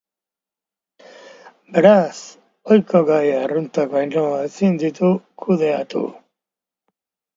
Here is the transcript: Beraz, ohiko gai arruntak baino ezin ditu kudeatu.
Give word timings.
Beraz, 1.75 2.21
ohiko 2.69 3.03
gai 3.11 3.19
arruntak 3.41 3.93
baino 3.95 4.25
ezin 4.49 4.81
ditu 4.85 5.15
kudeatu. 5.45 6.03